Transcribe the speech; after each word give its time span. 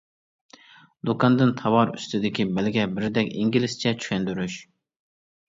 دۇكاندىن 1.09 1.51
تاۋار 1.59 1.91
ئۈستىدىكى 1.97 2.47
بەلگە، 2.57 2.87
بىردەك 2.97 3.31
ئىنگلىزچە 3.37 3.95
چۈشەندۈرۈش. 4.01 4.59